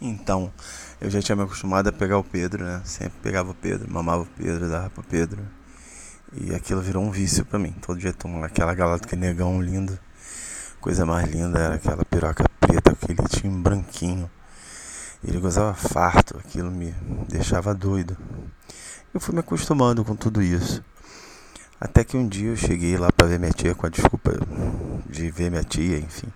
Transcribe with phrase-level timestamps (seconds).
[0.00, 0.50] Então,
[0.98, 2.80] eu já tinha me acostumado a pegar o Pedro, né?
[2.84, 5.42] Sempre pegava o Pedro, mamava o Pedro, dava pro Pedro.
[6.32, 7.74] E aquilo virou um vício pra mim.
[7.82, 9.98] Todo dia tomava aquela galáctica negão lindo.
[10.80, 14.30] Coisa mais linda era aquela piroca preta, aquele tinha branquinho.
[15.22, 16.94] Ele gozava farto, aquilo me
[17.28, 18.16] deixava doido.
[19.12, 20.82] Eu fui me acostumando com tudo isso.
[21.78, 24.32] Até que um dia eu cheguei lá para ver minha tia, com a desculpa
[25.06, 26.28] de ver minha tia, enfim.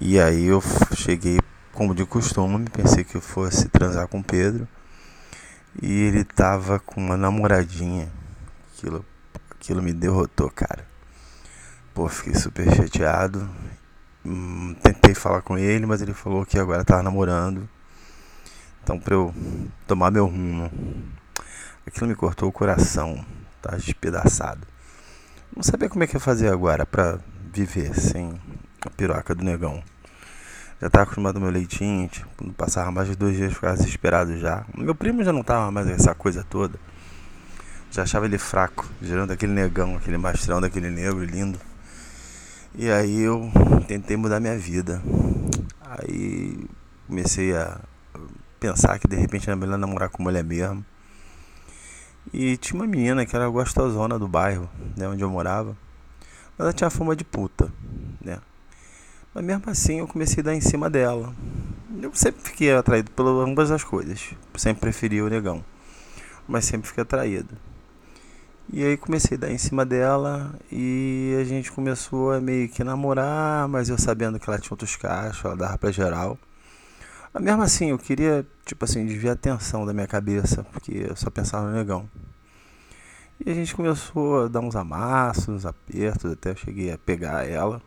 [0.00, 0.60] E aí eu
[0.96, 1.38] cheguei
[1.78, 4.66] como de costume, pensei que eu fosse transar com Pedro.
[5.80, 8.10] E ele tava com uma namoradinha.
[8.74, 9.04] Aquilo,
[9.48, 10.84] aquilo me derrotou, cara.
[11.94, 13.48] Pô, fiquei super chateado.
[14.26, 17.68] Hum, tentei falar com ele, mas ele falou que agora tava namorando.
[18.82, 19.32] Então pra eu
[19.86, 20.68] tomar meu rumo.
[21.86, 23.24] Aquilo me cortou o coração.
[23.62, 24.66] Tá despedaçado.
[25.54, 27.20] Não sabia como é que ia fazer agora pra
[27.52, 28.34] viver sem
[28.84, 29.80] a piroca do negão.
[30.80, 34.64] Já tava acostumado ao meu leitinho, tipo, passava mais de dois dias ficava desesperado já.
[34.76, 36.78] Meu primo já não tava mais essa coisa toda.
[37.90, 41.58] Já achava ele fraco, gerando aquele negão, aquele mastrão daquele negro lindo.
[42.74, 43.50] E aí eu
[43.88, 45.02] tentei mudar minha vida.
[45.80, 46.64] Aí
[47.08, 47.80] comecei a
[48.60, 50.84] pensar que de repente era melhor namorar com mulher mesmo.
[52.32, 55.76] E tinha uma menina que era gostosona do bairro, né, onde eu morava.
[56.56, 57.72] Mas ela tinha fama de puta,
[58.20, 58.38] né?
[59.34, 61.34] Mas mesmo assim eu comecei a dar em cima dela.
[62.00, 64.34] Eu sempre fiquei atraído por ambas as coisas.
[64.56, 65.64] Sempre preferi o negão.
[66.46, 67.56] Mas sempre fiquei atraído.
[68.70, 72.84] E aí comecei a dar em cima dela e a gente começou a meio que
[72.84, 76.38] namorar, mas eu sabendo que ela tinha outros cachos, ela dava pra geral.
[77.32, 81.16] Mas mesmo assim, eu queria, tipo assim, desviar a atenção da minha cabeça, porque eu
[81.16, 82.08] só pensava no negão.
[83.44, 87.48] E a gente começou a dar uns amassos, uns apertos, até eu cheguei a pegar
[87.48, 87.80] ela.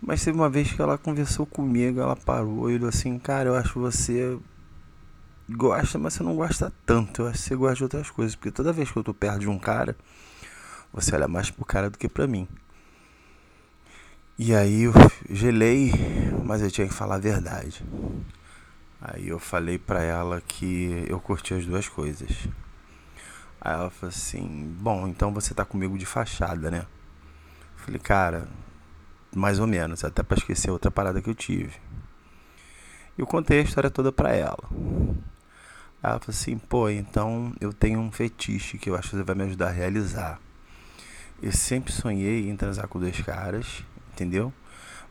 [0.00, 3.54] Mas teve uma vez que ela conversou comigo, ela parou e olhou assim, cara, eu
[3.54, 4.38] acho que você
[5.48, 7.22] gosta, mas você não gosta tanto.
[7.22, 8.34] Eu acho que você gosta de outras coisas.
[8.34, 9.96] Porque toda vez que eu tô perto de um cara,
[10.92, 12.46] você olha mais pro cara do que pra mim.
[14.38, 14.92] E aí eu
[15.30, 15.92] gelei,
[16.44, 17.82] mas eu tinha que falar a verdade.
[19.00, 22.30] Aí eu falei pra ela que eu curti as duas coisas.
[23.60, 26.86] Aí ela falou assim: Bom, então você tá comigo de fachada, né?
[27.76, 28.48] falei, cara,
[29.34, 31.72] mais ou menos, até para esquecer outra parada que eu tive.
[33.16, 34.62] E eu contei a história toda para ela.
[36.02, 39.34] Ela falou assim: pô, então eu tenho um fetiche que eu acho que você vai
[39.34, 40.40] me ajudar a realizar.
[41.42, 43.82] Eu sempre sonhei em transar com dois caras,
[44.12, 44.52] entendeu?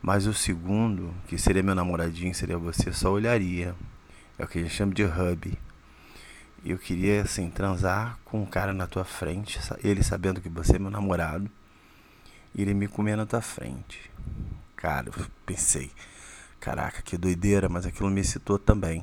[0.00, 3.74] Mas o segundo, que seria meu namoradinho, seria você, só olharia.
[4.38, 5.58] É o que a gente chama de hub.
[6.64, 10.78] Eu queria, assim, transar com um cara na tua frente, ele sabendo que você é
[10.78, 11.50] meu namorado,
[12.54, 14.10] e ele me comer na tua frente.
[14.76, 15.90] Cara, eu pensei,
[16.60, 19.02] caraca, que doideira, mas aquilo me excitou também.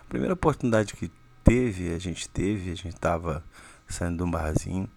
[0.00, 1.10] A primeira oportunidade que
[1.44, 3.44] teve, a gente teve, a gente tava
[3.86, 4.88] saindo de um barzinho.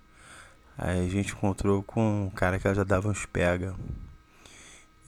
[0.77, 3.75] Aí a gente encontrou com um cara que já dava uns pega.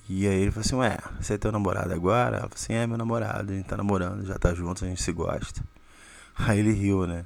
[0.09, 2.37] E aí ele falou assim, ué, você é teu namorado agora?
[2.37, 5.01] Ela falou assim, é meu namorado, a gente tá namorando, já tá junto, a gente
[5.01, 5.63] se gosta.
[6.35, 7.25] Aí ele riu, né?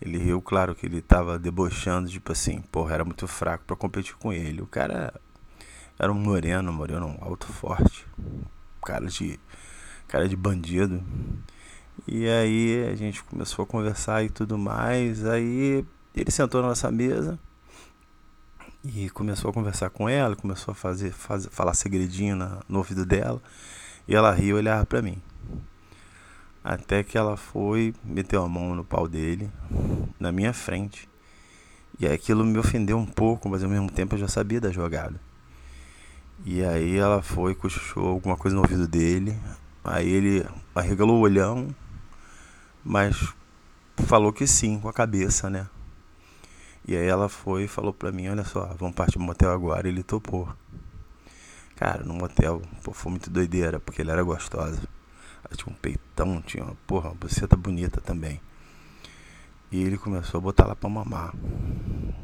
[0.00, 4.14] Ele riu, claro que ele tava debochando, tipo assim, porra, era muito fraco para competir
[4.16, 4.60] com ele.
[4.60, 5.14] O cara
[5.98, 8.06] era um moreno, moreno alto, forte,
[8.84, 9.40] cara de
[10.06, 11.02] cara de bandido.
[12.06, 15.24] E aí a gente começou a conversar e tudo mais.
[15.24, 15.84] Aí
[16.14, 17.38] ele sentou na nossa mesa
[18.84, 23.04] e começou a conversar com ela, começou a fazer, fazer falar segredinho na, no ouvido
[23.04, 23.40] dela.
[24.06, 25.20] E ela riu e olhava para mim.
[26.68, 29.48] Até que ela foi, meteu a mão no pau dele,
[30.18, 31.08] na minha frente.
[31.96, 35.14] E aquilo me ofendeu um pouco, mas ao mesmo tempo eu já sabia da jogada.
[36.44, 39.38] E aí ela foi, cochichou alguma coisa no ouvido dele.
[39.84, 40.44] Aí ele
[40.74, 41.68] arregalou o olhão,
[42.84, 43.32] mas
[43.98, 45.68] falou que sim, com a cabeça, né?
[46.84, 49.86] E aí ela foi e falou pra mim, olha só, vamos partir pro motel agora.
[49.86, 50.48] E ele topou.
[51.76, 54.95] Cara, no motel, pô, foi muito doideira, porque ele era gostosa.
[55.48, 58.40] Ela tinha um peitão, tinha uma, porra, uma buceta bonita também.
[59.70, 61.32] E ele começou a botar ela pra mamar.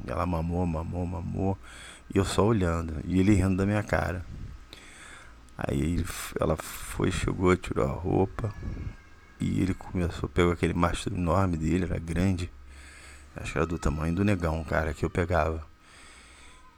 [0.06, 1.58] Ela mamou, mamou, mamou.
[2.12, 3.00] E eu só olhando.
[3.04, 4.24] E ele rindo da minha cara.
[5.56, 6.04] Aí
[6.40, 8.52] ela foi, chegou, tirou a roupa.
[9.40, 12.50] E ele começou, pegou aquele mastro enorme dele, era grande.
[13.36, 15.64] Acho que era do tamanho do negão, cara, que eu pegava.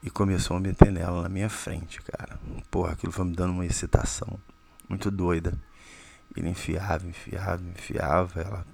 [0.02, 2.38] E começou a meter nela na minha frente, cara.
[2.70, 4.38] Porra, aquilo foi me dando uma excitação
[4.88, 5.54] muito doida.
[6.36, 8.40] Ele enfiava, enfiava, enfiava.
[8.40, 8.66] Ela,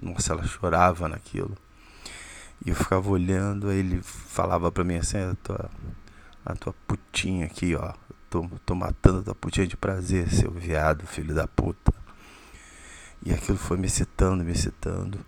[0.00, 1.56] nossa, ela chorava naquilo.
[2.64, 5.70] E eu ficava olhando, aí ele falava pra mim assim, a tua,
[6.46, 7.92] a tua putinha aqui, ó.
[8.30, 11.92] tô, tô matando tua putinha de prazer, seu viado, filho da puta.
[13.24, 15.18] E aquilo foi me excitando, me excitando.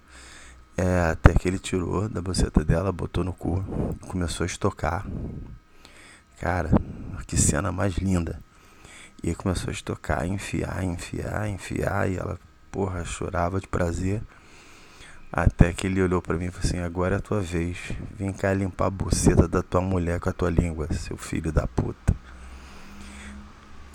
[0.76, 3.64] É, até que ele tirou da boceta dela, botou no cu,
[4.08, 5.06] começou a estocar.
[6.40, 6.70] Cara,
[7.26, 8.40] que cena mais linda.
[9.24, 12.38] E aí começou a estocar, enfiar, enfiar, enfiar, e ela,
[12.70, 14.20] porra, chorava de prazer.
[15.32, 17.78] Até que ele olhou para mim e falou assim: Agora é a tua vez.
[18.18, 21.66] Vem cá limpar a buceta da tua mulher com a tua língua, seu filho da
[21.66, 22.14] puta.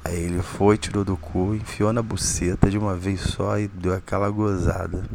[0.03, 3.93] Aí ele foi, tirou do cu, enfiou na buceta de uma vez só e deu
[3.93, 5.07] aquela gozada.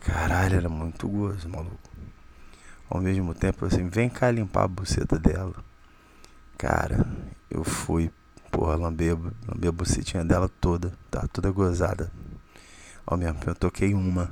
[0.00, 1.78] Caralho, era muito gozo, maluco.
[2.90, 5.54] Ao mesmo tempo, assim, vem cá limpar a buceta dela.
[6.58, 7.06] Cara,
[7.48, 8.10] eu fui,
[8.52, 9.16] porra, lamber,
[9.48, 12.12] lamber a bucetinha dela toda, tá toda gozada.
[13.04, 14.30] Ao mesmo eu toquei uma.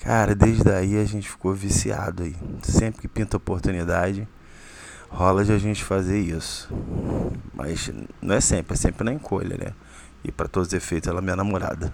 [0.00, 2.36] Cara, desde aí a gente ficou viciado aí.
[2.62, 4.26] Sempre que pinta oportunidade,
[5.10, 6.72] rola de a gente fazer isso.
[7.52, 7.90] Mas
[8.22, 9.74] não é sempre, é sempre na encolha, né?
[10.22, 11.92] E para todos os efeitos, ela é minha namorada.